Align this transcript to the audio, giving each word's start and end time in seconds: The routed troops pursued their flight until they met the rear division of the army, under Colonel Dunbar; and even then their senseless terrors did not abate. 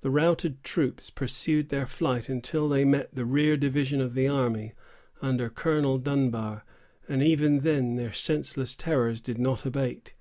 The 0.00 0.10
routed 0.10 0.64
troops 0.64 1.10
pursued 1.10 1.68
their 1.68 1.86
flight 1.86 2.28
until 2.28 2.68
they 2.68 2.84
met 2.84 3.14
the 3.14 3.24
rear 3.24 3.56
division 3.56 4.00
of 4.00 4.14
the 4.14 4.26
army, 4.26 4.72
under 5.22 5.48
Colonel 5.48 5.96
Dunbar; 5.98 6.64
and 7.08 7.22
even 7.22 7.60
then 7.60 7.94
their 7.94 8.12
senseless 8.12 8.74
terrors 8.74 9.20
did 9.20 9.38
not 9.38 9.64
abate. 9.64 10.12